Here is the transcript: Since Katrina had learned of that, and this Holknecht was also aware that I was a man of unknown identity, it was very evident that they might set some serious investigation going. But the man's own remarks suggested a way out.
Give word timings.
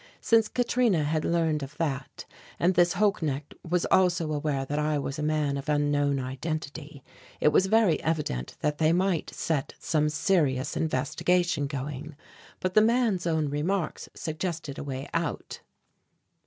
Since 0.19 0.47
Katrina 0.47 1.03
had 1.03 1.23
learned 1.23 1.61
of 1.61 1.77
that, 1.77 2.25
and 2.59 2.73
this 2.73 2.93
Holknecht 2.95 3.53
was 3.63 3.85
also 3.91 4.31
aware 4.33 4.65
that 4.65 4.79
I 4.79 4.97
was 4.97 5.19
a 5.19 5.21
man 5.21 5.57
of 5.57 5.69
unknown 5.69 6.19
identity, 6.19 7.03
it 7.39 7.49
was 7.49 7.67
very 7.67 8.01
evident 8.01 8.55
that 8.61 8.79
they 8.79 8.93
might 8.93 9.29
set 9.29 9.75
some 9.77 10.09
serious 10.09 10.75
investigation 10.75 11.67
going. 11.67 12.15
But 12.61 12.73
the 12.73 12.81
man's 12.81 13.27
own 13.27 13.49
remarks 13.49 14.09
suggested 14.15 14.79
a 14.79 14.83
way 14.83 15.07
out. 15.13 15.59